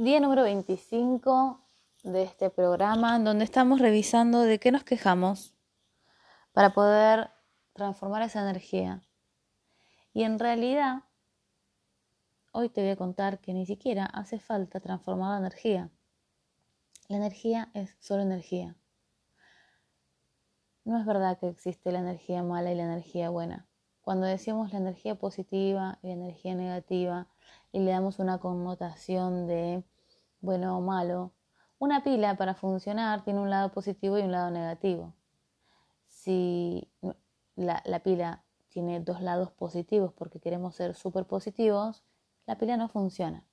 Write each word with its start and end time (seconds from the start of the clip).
Día 0.00 0.18
número 0.18 0.44
25 0.44 1.60
de 2.04 2.22
este 2.22 2.48
programa 2.48 3.16
en 3.16 3.24
donde 3.24 3.44
estamos 3.44 3.80
revisando 3.80 4.40
de 4.40 4.58
qué 4.58 4.72
nos 4.72 4.82
quejamos 4.82 5.54
para 6.52 6.72
poder 6.72 7.28
transformar 7.74 8.22
esa 8.22 8.40
energía. 8.40 9.02
Y 10.14 10.22
en 10.22 10.38
realidad, 10.38 11.02
hoy 12.52 12.70
te 12.70 12.80
voy 12.80 12.92
a 12.92 12.96
contar 12.96 13.40
que 13.40 13.52
ni 13.52 13.66
siquiera 13.66 14.06
hace 14.06 14.38
falta 14.38 14.80
transformar 14.80 15.32
la 15.32 15.46
energía. 15.46 15.90
La 17.08 17.18
energía 17.18 17.70
es 17.74 17.94
solo 18.00 18.22
energía. 18.22 18.76
No 20.86 20.98
es 20.98 21.04
verdad 21.04 21.38
que 21.38 21.50
existe 21.50 21.92
la 21.92 21.98
energía 21.98 22.42
mala 22.42 22.72
y 22.72 22.74
la 22.74 22.84
energía 22.84 23.28
buena. 23.28 23.69
Cuando 24.02 24.26
decimos 24.26 24.72
la 24.72 24.78
energía 24.78 25.14
positiva 25.14 25.98
y 26.02 26.08
la 26.08 26.14
energía 26.14 26.54
negativa 26.54 27.28
y 27.72 27.80
le 27.80 27.90
damos 27.90 28.18
una 28.18 28.38
connotación 28.38 29.46
de 29.46 29.82
bueno 30.40 30.78
o 30.78 30.80
malo, 30.80 31.32
una 31.78 32.02
pila 32.02 32.36
para 32.36 32.54
funcionar 32.54 33.24
tiene 33.24 33.40
un 33.40 33.50
lado 33.50 33.72
positivo 33.72 34.18
y 34.18 34.22
un 34.22 34.32
lado 34.32 34.50
negativo. 34.50 35.14
Si 36.06 36.90
la, 37.56 37.82
la 37.84 38.00
pila 38.00 38.44
tiene 38.68 39.00
dos 39.00 39.20
lados 39.20 39.50
positivos 39.50 40.12
porque 40.12 40.40
queremos 40.40 40.74
ser 40.74 40.94
súper 40.94 41.26
positivos, 41.26 42.02
la 42.46 42.56
pila 42.58 42.76
no 42.76 42.88
funciona. 42.88 43.44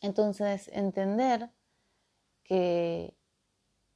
Entonces, 0.00 0.70
entender 0.72 1.50
que 2.44 3.16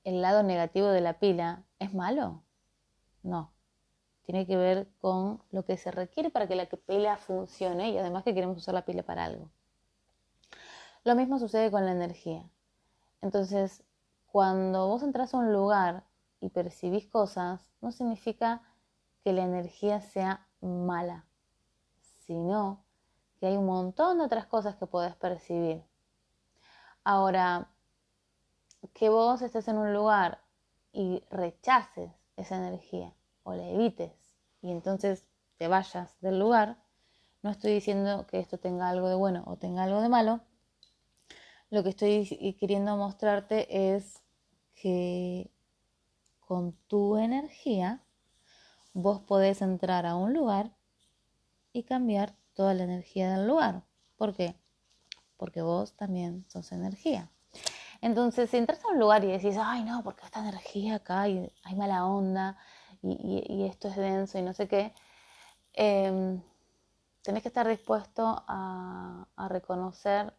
el 0.04 0.22
lado 0.22 0.42
negativo 0.42 0.88
de 0.88 1.00
la 1.00 1.18
pila 1.18 1.64
es 1.78 1.94
malo, 1.94 2.42
no. 3.22 3.52
Tiene 4.22 4.46
que 4.46 4.56
ver 4.56 4.88
con 5.00 5.42
lo 5.50 5.64
que 5.64 5.76
se 5.76 5.90
requiere 5.90 6.30
para 6.30 6.46
que 6.46 6.54
la 6.54 6.66
pila 6.66 7.16
funcione 7.16 7.90
y 7.90 7.98
además 7.98 8.24
que 8.24 8.34
queremos 8.34 8.58
usar 8.58 8.74
la 8.74 8.84
pila 8.84 9.02
para 9.02 9.24
algo. 9.24 9.50
Lo 11.04 11.14
mismo 11.14 11.38
sucede 11.38 11.70
con 11.70 11.86
la 11.86 11.92
energía. 11.92 12.48
Entonces, 13.22 13.82
cuando 14.26 14.86
vos 14.86 15.02
entras 15.02 15.34
a 15.34 15.38
un 15.38 15.52
lugar 15.52 16.04
y 16.40 16.50
percibís 16.50 17.06
cosas, 17.06 17.72
no 17.80 17.90
significa 17.90 18.62
que 19.24 19.32
la 19.32 19.42
energía 19.42 20.00
sea 20.00 20.46
mala, 20.60 21.26
sino 22.00 22.84
que 23.38 23.46
hay 23.46 23.56
un 23.56 23.66
montón 23.66 24.18
de 24.18 24.24
otras 24.24 24.46
cosas 24.46 24.76
que 24.76 24.86
podés 24.86 25.16
percibir. 25.16 25.82
Ahora, 27.02 27.70
que 28.92 29.08
vos 29.08 29.42
estés 29.42 29.68
en 29.68 29.78
un 29.78 29.92
lugar 29.94 30.42
y 30.92 31.24
rechaces 31.30 32.12
esa 32.36 32.56
energía 32.56 33.14
o 33.42 33.54
la 33.54 33.68
evites 33.68 34.12
y 34.62 34.70
entonces 34.70 35.26
te 35.56 35.68
vayas 35.68 36.18
del 36.20 36.38
lugar, 36.38 36.78
no 37.42 37.50
estoy 37.50 37.72
diciendo 37.72 38.26
que 38.26 38.38
esto 38.38 38.58
tenga 38.58 38.88
algo 38.88 39.08
de 39.08 39.14
bueno 39.14 39.44
o 39.46 39.56
tenga 39.56 39.84
algo 39.84 40.00
de 40.00 40.08
malo, 40.08 40.40
lo 41.70 41.82
que 41.82 41.90
estoy 41.90 42.56
queriendo 42.58 42.96
mostrarte 42.96 43.94
es 43.94 44.22
que 44.74 45.50
con 46.40 46.72
tu 46.88 47.16
energía 47.16 48.02
vos 48.92 49.20
podés 49.20 49.62
entrar 49.62 50.04
a 50.04 50.16
un 50.16 50.34
lugar 50.34 50.72
y 51.72 51.84
cambiar 51.84 52.34
toda 52.54 52.74
la 52.74 52.82
energía 52.82 53.32
del 53.32 53.46
lugar. 53.46 53.84
¿Por 54.16 54.34
qué? 54.34 54.56
Porque 55.36 55.62
vos 55.62 55.94
también 55.94 56.44
sos 56.48 56.72
energía. 56.72 57.30
Entonces, 58.00 58.50
si 58.50 58.56
entras 58.56 58.84
a 58.84 58.88
un 58.88 58.98
lugar 58.98 59.22
y 59.24 59.28
decís, 59.28 59.56
ay 59.58 59.84
no, 59.84 60.02
porque 60.02 60.24
esta 60.24 60.40
energía 60.40 60.96
acá 60.96 61.28
y 61.28 61.52
hay 61.62 61.74
mala 61.76 62.06
onda 62.06 62.58
y, 63.02 63.64
esto 63.66 63.88
es 63.88 63.96
denso 63.96 64.38
y 64.38 64.42
no 64.42 64.52
sé 64.52 64.68
qué, 64.68 64.92
em, 65.74 66.42
tenés 67.22 67.42
que 67.42 67.48
estar 67.48 67.66
dispuesto 67.68 68.44
a 68.46 69.26
reconocer 69.48 70.34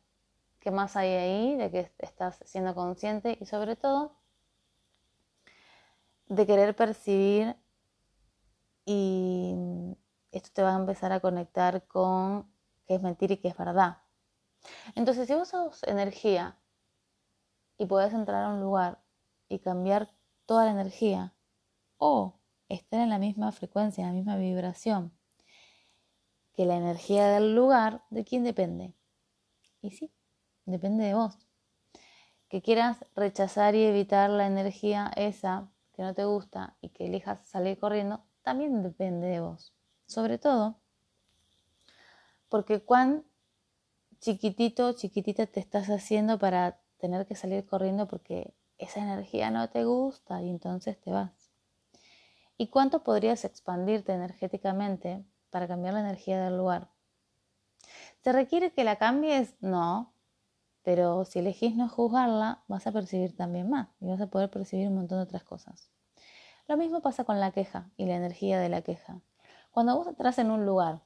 qué 0.62 0.72
más 0.72 0.96
hay 0.96 1.10
ahí, 1.10 1.56
de 1.58 1.72
que 1.72 1.92
estás 2.00 2.40
siendo 2.46 2.74
consciente 2.76 3.38
y 3.42 3.46
sobre 3.46 3.76
todo 3.76 4.16
de 6.28 6.46
querer 6.48 6.76
percibir 6.76 7.58
y 8.86 9.56
esto 10.32 10.50
te 10.54 10.64
va 10.64 10.76
a 10.76 10.80
empezar 10.80 11.12
a 11.12 11.20
conectar 11.20 11.86
con 11.88 12.50
qué 12.88 12.96
es 12.96 13.02
mentira 13.02 13.34
y 13.34 13.38
qué 13.38 13.50
es 13.50 13.58
verdad. 13.58 13.98
Entonces, 14.96 15.28
si 15.28 15.34
vos 15.34 15.50
sos 15.50 15.84
energía 15.84 16.58
y 17.78 17.86
podés 17.86 18.14
entrar 18.14 18.46
a 18.46 18.50
un 18.50 18.62
lugar 18.62 19.02
y 19.50 19.60
cambiar 19.60 20.10
toda 20.46 20.66
la 20.66 20.72
energía 20.72 21.34
o 21.98 22.40
estar 22.74 23.00
en 23.00 23.10
la 23.10 23.20
misma 23.20 23.52
frecuencia, 23.52 24.04
en 24.04 24.10
la 24.10 24.14
misma 24.14 24.38
vibración 24.38 25.12
que 26.54 26.66
la 26.66 26.76
energía 26.76 27.28
del 27.28 27.56
lugar, 27.56 28.04
¿de 28.10 28.24
quién 28.24 28.44
depende? 28.44 28.94
Y 29.82 29.92
sí, 29.92 30.12
depende 30.66 31.06
de 31.06 31.14
vos. 31.14 31.38
Que 32.50 32.62
quieras 32.62 33.06
rechazar 33.16 33.76
y 33.76 33.84
evitar 33.84 34.30
la 34.30 34.48
energía 34.48 35.12
esa 35.16 35.70
que 35.94 36.04
no 36.04 36.14
te 36.14 36.26
gusta 36.26 36.76
y 36.82 36.90
que 36.90 37.06
elijas 37.06 37.46
salir 37.48 37.80
corriendo, 37.80 38.24
también 38.44 38.84
depende 38.84 39.28
de 39.28 39.40
vos. 39.40 39.74
Sobre 40.06 40.38
todo 40.38 40.78
porque 42.50 42.82
cuán 42.82 43.24
chiquitito, 44.20 44.92
chiquitita 44.94 45.46
te 45.46 45.62
estás 45.62 45.88
haciendo 45.88 46.38
para 46.38 46.82
tener 46.98 47.26
que 47.26 47.36
salir 47.36 47.66
corriendo 47.66 48.08
porque 48.08 48.54
esa 48.78 49.00
energía 49.00 49.50
no 49.52 49.70
te 49.70 49.86
gusta 49.86 50.42
y 50.42 50.50
entonces 50.50 51.00
te 51.00 51.12
vas. 51.12 51.41
¿Y 52.62 52.68
cuánto 52.68 53.02
podrías 53.02 53.44
expandirte 53.44 54.14
energéticamente 54.14 55.26
para 55.50 55.68
cambiar 55.68 55.96
la 55.96 56.02
energía 56.02 56.40
del 56.40 56.60
lugar? 56.60 56.92
¿Te 58.22 58.32
requiere 58.32 58.72
que 58.72 58.84
la 58.84 58.98
cambies? 58.98 59.56
No, 59.62 60.14
pero 60.84 61.26
si 61.26 61.40
elegís 61.40 61.76
no 61.76 61.90
juzgarla, 61.90 62.64
vas 62.68 62.86
a 62.86 62.92
percibir 62.92 63.36
también 63.36 63.68
más 63.68 63.88
y 64.00 64.06
vas 64.10 64.22
a 64.22 64.28
poder 64.28 64.52
percibir 64.52 64.90
un 64.90 64.98
montón 64.98 65.18
de 65.18 65.24
otras 65.24 65.44
cosas. 65.44 65.90
Lo 66.68 66.78
mismo 66.78 67.02
pasa 67.02 67.24
con 67.24 67.40
la 67.40 67.50
queja 67.50 67.90
y 67.98 68.06
la 68.06 68.18
energía 68.18 68.60
de 68.60 68.70
la 68.70 68.84
queja. 68.84 69.22
Cuando 69.72 69.98
vos 69.98 70.06
entras 70.06 70.38
en 70.38 70.52
un 70.52 70.64
lugar 70.64 71.02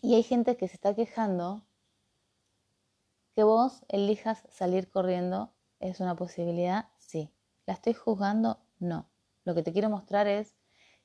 y 0.00 0.14
hay 0.14 0.22
gente 0.22 0.56
que 0.56 0.66
se 0.66 0.76
está 0.76 0.94
quejando, 0.94 1.66
que 3.34 3.42
vos 3.42 3.84
elijas 3.88 4.42
salir 4.48 4.90
corriendo 4.90 5.52
es 5.78 6.00
una 6.00 6.16
posibilidad, 6.16 6.88
sí. 7.00 7.30
¿La 7.66 7.74
estoy 7.74 7.92
juzgando? 7.92 8.60
No. 8.78 9.10
Lo 9.44 9.54
que 9.54 9.62
te 9.62 9.72
quiero 9.72 9.90
mostrar 9.90 10.26
es 10.26 10.54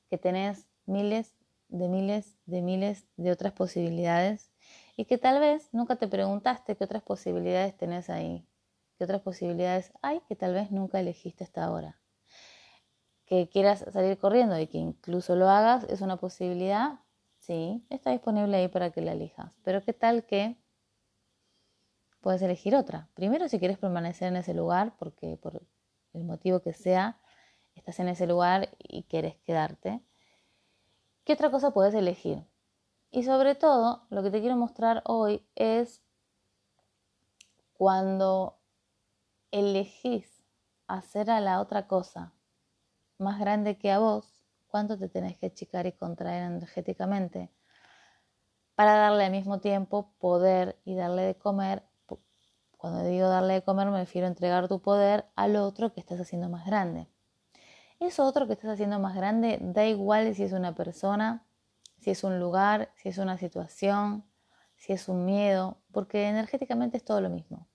que 0.08 0.18
tenés 0.18 0.68
miles 0.86 1.34
de 1.68 1.88
miles 1.88 2.36
de 2.46 2.62
miles 2.62 3.06
de 3.16 3.30
otras 3.30 3.52
posibilidades 3.52 4.50
y 4.96 5.04
que 5.04 5.18
tal 5.18 5.40
vez 5.40 5.68
nunca 5.72 5.96
te 5.96 6.08
preguntaste 6.08 6.76
qué 6.76 6.84
otras 6.84 7.02
posibilidades 7.02 7.76
tenés 7.76 8.10
ahí, 8.10 8.46
qué 8.98 9.04
otras 9.04 9.22
posibilidades 9.22 9.92
hay 10.02 10.20
que 10.28 10.36
tal 10.36 10.52
vez 10.52 10.70
nunca 10.70 11.00
elegiste 11.00 11.44
hasta 11.44 11.64
ahora. 11.64 12.00
Que 13.24 13.48
quieras 13.48 13.84
salir 13.92 14.18
corriendo 14.18 14.58
y 14.58 14.66
que 14.66 14.78
incluso 14.78 15.36
lo 15.36 15.48
hagas 15.48 15.84
es 15.84 16.00
una 16.00 16.16
posibilidad, 16.16 16.98
sí, 17.38 17.84
está 17.88 18.10
disponible 18.10 18.56
ahí 18.56 18.68
para 18.68 18.90
que 18.90 19.00
la 19.00 19.12
elijas. 19.12 19.52
Pero 19.62 19.82
qué 19.82 19.92
tal 19.92 20.24
que 20.24 20.56
puedes 22.20 22.42
elegir 22.42 22.74
otra. 22.74 23.08
Primero 23.14 23.48
si 23.48 23.58
quieres 23.60 23.78
permanecer 23.78 24.28
en 24.28 24.36
ese 24.36 24.54
lugar, 24.54 24.94
porque 24.98 25.36
por 25.36 25.62
el 26.12 26.24
motivo 26.24 26.60
que 26.60 26.72
sea, 26.72 27.20
estás 27.74 28.00
en 28.00 28.08
ese 28.08 28.26
lugar 28.26 28.70
y 28.78 29.04
quieres 29.04 29.36
quedarte. 29.38 30.02
¿Qué 31.24 31.32
otra 31.34 31.50
cosa 31.50 31.72
puedes 31.72 31.94
elegir? 31.94 32.44
Y 33.10 33.24
sobre 33.24 33.54
todo, 33.54 34.06
lo 34.10 34.22
que 34.22 34.30
te 34.30 34.40
quiero 34.40 34.56
mostrar 34.56 35.02
hoy 35.04 35.44
es 35.54 36.02
cuando 37.72 38.58
elegís 39.50 40.44
hacer 40.86 41.30
a 41.30 41.40
la 41.40 41.60
otra 41.60 41.86
cosa 41.86 42.32
más 43.18 43.38
grande 43.38 43.78
que 43.78 43.90
a 43.90 43.98
vos, 43.98 44.42
cuánto 44.68 44.98
te 44.98 45.08
tenés 45.08 45.36
que 45.36 45.46
achicar 45.46 45.86
y 45.86 45.92
contraer 45.92 46.44
energéticamente 46.44 47.50
para 48.74 48.94
darle 48.94 49.24
al 49.24 49.32
mismo 49.32 49.60
tiempo 49.60 50.12
poder 50.18 50.78
y 50.84 50.94
darle 50.94 51.22
de 51.22 51.34
comer. 51.34 51.82
Cuando 52.78 53.04
digo 53.04 53.28
darle 53.28 53.54
de 53.54 53.62
comer 53.62 53.88
me 53.88 53.98
refiero 53.98 54.26
a 54.26 54.30
entregar 54.30 54.68
tu 54.68 54.80
poder 54.80 55.26
al 55.36 55.56
otro 55.56 55.92
que 55.92 56.00
estás 56.00 56.18
haciendo 56.18 56.48
más 56.48 56.64
grande. 56.64 57.08
Eso 58.00 58.24
otro 58.24 58.46
que 58.46 58.54
estás 58.54 58.70
haciendo 58.70 58.98
más 58.98 59.14
grande 59.14 59.58
da 59.60 59.84
igual 59.84 60.34
si 60.34 60.42
es 60.42 60.52
una 60.52 60.74
persona, 60.74 61.46
si 61.98 62.10
es 62.10 62.24
un 62.24 62.40
lugar, 62.40 62.90
si 62.96 63.10
es 63.10 63.18
una 63.18 63.36
situación, 63.36 64.24
si 64.74 64.94
es 64.94 65.08
un 65.08 65.26
miedo, 65.26 65.82
porque 65.92 66.26
energéticamente 66.26 66.96
es 66.96 67.04
todo 67.04 67.20
lo 67.20 67.28
mismo. 67.28 67.68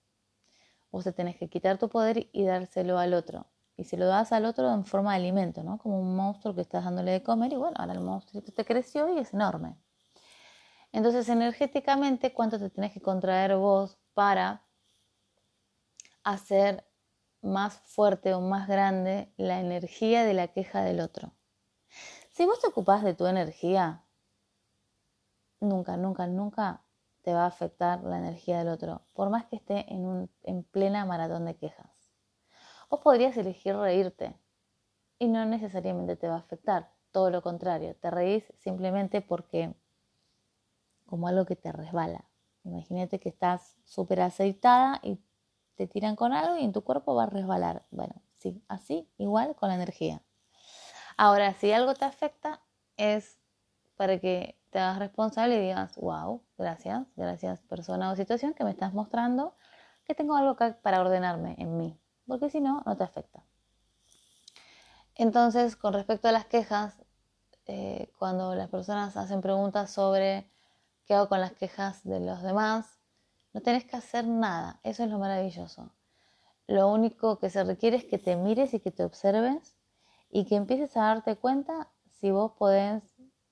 Vos 0.90 1.04
te 1.04 1.12
tenés 1.12 1.36
que 1.36 1.48
quitar 1.48 1.78
tu 1.78 1.88
poder 1.88 2.28
y 2.32 2.44
dárselo 2.44 2.98
al 2.98 3.14
otro. 3.14 3.46
Y 3.76 3.84
se 3.84 3.96
lo 3.96 4.06
das 4.06 4.32
al 4.32 4.46
otro 4.46 4.72
en 4.72 4.84
forma 4.84 5.12
de 5.12 5.18
alimento, 5.18 5.62
¿no? 5.62 5.78
Como 5.78 6.00
un 6.00 6.16
monstruo 6.16 6.54
que 6.54 6.62
estás 6.62 6.84
dándole 6.84 7.12
de 7.12 7.22
comer 7.22 7.52
y 7.52 7.56
bueno, 7.56 7.76
ahora 7.78 7.92
el 7.92 8.00
monstruo 8.00 8.42
te 8.42 8.64
creció 8.64 9.08
y 9.14 9.18
es 9.18 9.32
enorme. 9.32 9.76
Entonces, 10.92 11.28
energéticamente, 11.28 12.32
¿cuánto 12.32 12.58
te 12.58 12.70
tenés 12.70 12.92
que 12.92 13.00
contraer 13.00 13.54
vos 13.56 13.98
para 14.14 14.62
hacer 16.24 16.85
más 17.46 17.78
fuerte 17.80 18.34
o 18.34 18.40
más 18.40 18.68
grande 18.68 19.32
la 19.36 19.60
energía 19.60 20.24
de 20.24 20.34
la 20.34 20.48
queja 20.48 20.82
del 20.82 21.00
otro? 21.00 21.32
Si 22.32 22.44
vos 22.44 22.60
te 22.60 22.66
ocupás 22.66 23.02
de 23.02 23.14
tu 23.14 23.26
energía, 23.26 24.04
nunca, 25.60 25.96
nunca, 25.96 26.26
nunca 26.26 26.82
te 27.22 27.32
va 27.32 27.44
a 27.44 27.48
afectar 27.48 28.02
la 28.04 28.18
energía 28.18 28.58
del 28.58 28.68
otro, 28.68 29.02
por 29.14 29.30
más 29.30 29.46
que 29.46 29.56
esté 29.56 29.92
en, 29.92 30.06
un, 30.06 30.30
en 30.42 30.62
plena 30.62 31.04
maratón 31.06 31.46
de 31.46 31.56
quejas. 31.56 31.90
O 32.88 33.00
podrías 33.00 33.36
elegir 33.36 33.74
reírte 33.74 34.38
y 35.18 35.28
no 35.28 35.44
necesariamente 35.46 36.16
te 36.16 36.28
va 36.28 36.34
a 36.34 36.38
afectar, 36.38 36.92
todo 37.10 37.30
lo 37.30 37.42
contrario, 37.42 37.96
te 37.96 38.10
reís 38.10 38.44
simplemente 38.58 39.22
porque 39.22 39.74
como 41.06 41.28
algo 41.28 41.46
que 41.46 41.56
te 41.56 41.72
resbala. 41.72 42.28
Imagínate 42.64 43.20
que 43.20 43.28
estás 43.28 43.76
súper 43.84 44.20
aceitada 44.20 45.00
y 45.02 45.18
te 45.76 45.86
tiran 45.86 46.16
con 46.16 46.32
algo 46.32 46.56
y 46.56 46.64
en 46.64 46.72
tu 46.72 46.82
cuerpo 46.82 47.14
va 47.14 47.24
a 47.24 47.26
resbalar. 47.26 47.84
Bueno, 47.90 48.14
sí, 48.32 48.62
así 48.68 49.08
igual 49.18 49.54
con 49.54 49.68
la 49.68 49.76
energía. 49.76 50.22
Ahora, 51.16 51.54
si 51.54 51.72
algo 51.72 51.94
te 51.94 52.04
afecta, 52.04 52.60
es 52.96 53.38
para 53.96 54.18
que 54.18 54.58
te 54.70 54.78
hagas 54.78 54.98
responsable 54.98 55.56
y 55.56 55.60
digas, 55.60 55.96
wow, 55.96 56.42
gracias, 56.58 57.06
gracias 57.16 57.60
persona 57.62 58.10
o 58.10 58.16
situación 58.16 58.54
que 58.54 58.64
me 58.64 58.70
estás 58.70 58.92
mostrando 58.92 59.54
que 60.04 60.14
tengo 60.14 60.36
algo 60.36 60.56
para 60.82 61.00
ordenarme 61.00 61.56
en 61.58 61.76
mí, 61.76 61.98
porque 62.26 62.48
si 62.50 62.60
no, 62.60 62.82
no 62.86 62.96
te 62.96 63.04
afecta. 63.04 63.42
Entonces, 65.14 65.76
con 65.76 65.94
respecto 65.94 66.28
a 66.28 66.32
las 66.32 66.46
quejas, 66.46 66.94
eh, 67.66 68.12
cuando 68.18 68.54
las 68.54 68.68
personas 68.68 69.16
hacen 69.16 69.40
preguntas 69.40 69.90
sobre 69.90 70.48
qué 71.06 71.14
hago 71.14 71.28
con 71.28 71.40
las 71.40 71.52
quejas 71.52 72.04
de 72.04 72.20
los 72.20 72.42
demás, 72.42 73.00
no 73.56 73.62
tenés 73.62 73.86
que 73.86 73.96
hacer 73.96 74.26
nada, 74.26 74.80
eso 74.82 75.02
es 75.02 75.10
lo 75.10 75.18
maravilloso. 75.18 75.90
Lo 76.66 76.92
único 76.92 77.38
que 77.38 77.48
se 77.48 77.64
requiere 77.64 77.96
es 77.96 78.04
que 78.04 78.18
te 78.18 78.36
mires 78.36 78.74
y 78.74 78.80
que 78.80 78.90
te 78.90 79.02
observes 79.02 79.78
y 80.28 80.44
que 80.44 80.56
empieces 80.56 80.94
a 80.98 81.04
darte 81.04 81.36
cuenta 81.36 81.88
si 82.10 82.30
vos 82.30 82.52
podés 82.52 83.02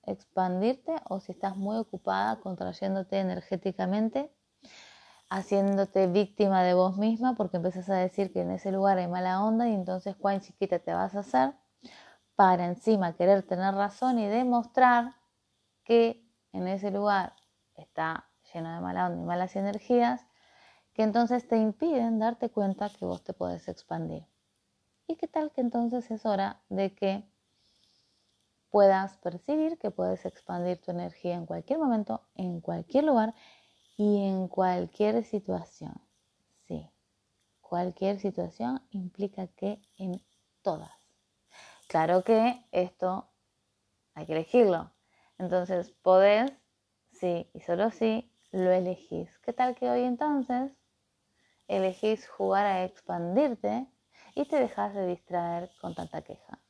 expandirte 0.02 0.94
o 1.08 1.20
si 1.20 1.32
estás 1.32 1.56
muy 1.56 1.78
ocupada 1.78 2.38
contrayéndote 2.40 3.18
energéticamente, 3.18 4.30
haciéndote 5.30 6.06
víctima 6.06 6.62
de 6.62 6.74
vos 6.74 6.98
misma 6.98 7.34
porque 7.34 7.56
empiezas 7.56 7.88
a 7.88 7.94
decir 7.94 8.30
que 8.30 8.42
en 8.42 8.50
ese 8.50 8.72
lugar 8.72 8.98
hay 8.98 9.08
mala 9.08 9.42
onda 9.42 9.70
y 9.70 9.72
entonces 9.72 10.16
cuán 10.16 10.42
chiquita 10.42 10.80
te 10.80 10.92
vas 10.92 11.14
a 11.14 11.20
hacer 11.20 11.54
para 12.36 12.66
encima 12.66 13.14
querer 13.14 13.42
tener 13.42 13.72
razón 13.72 14.18
y 14.18 14.26
demostrar 14.26 15.14
que 15.82 16.30
en 16.52 16.68
ese 16.68 16.90
lugar 16.90 17.32
está 17.74 18.28
lleno 18.54 18.74
de 18.74 18.80
mala 18.80 19.08
onda 19.08 19.22
y 19.22 19.26
malas 19.26 19.56
energías 19.56 20.26
que 20.94 21.02
entonces 21.02 21.46
te 21.46 21.56
impiden 21.56 22.18
darte 22.18 22.50
cuenta 22.50 22.88
que 22.88 23.04
vos 23.04 23.22
te 23.24 23.34
puedes 23.34 23.68
expandir. 23.68 24.26
¿Y 25.06 25.16
qué 25.16 25.26
tal 25.28 25.50
que 25.50 25.60
entonces 25.60 26.10
es 26.10 26.24
hora 26.24 26.62
de 26.68 26.94
que 26.94 27.28
puedas 28.74 29.16
percibir 29.18 29.78
que 29.78 29.92
puedes 29.92 30.26
expandir 30.26 30.80
tu 30.80 30.90
energía 30.90 31.36
en 31.36 31.46
cualquier 31.46 31.78
momento, 31.78 32.22
en 32.34 32.60
cualquier 32.60 33.04
lugar 33.04 33.32
y 33.96 34.26
en 34.26 34.48
cualquier 34.48 35.22
situación. 35.22 35.94
Sí, 36.66 36.90
cualquier 37.60 38.18
situación 38.18 38.82
implica 38.90 39.46
que 39.46 39.80
en 39.96 40.20
todas. 40.62 40.90
Claro 41.86 42.24
que 42.24 42.66
esto 42.72 43.30
hay 44.14 44.26
que 44.26 44.32
elegirlo. 44.32 44.90
Entonces, 45.38 45.92
podés, 46.02 46.52
sí 47.12 47.48
y 47.54 47.60
solo 47.60 47.92
sí, 47.92 48.33
lo 48.54 48.70
elegís. 48.70 49.38
¿Qué 49.40 49.52
tal 49.52 49.74
que 49.74 49.90
hoy 49.90 50.02
entonces 50.04 50.72
elegís 51.68 52.28
jugar 52.28 52.66
a 52.66 52.84
expandirte 52.84 53.86
y 54.34 54.46
te 54.46 54.56
dejas 54.56 54.94
de 54.94 55.06
distraer 55.08 55.70
con 55.80 55.94
tanta 55.94 56.22
queja? 56.22 56.63